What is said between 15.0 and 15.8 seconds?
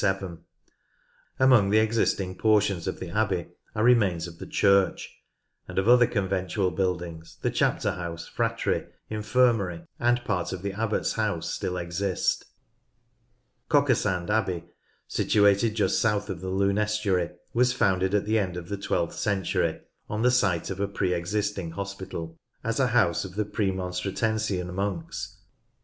situated